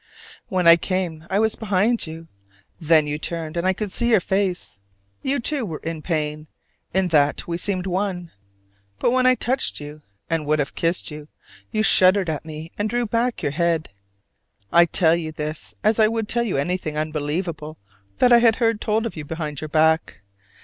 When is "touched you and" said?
9.35-10.47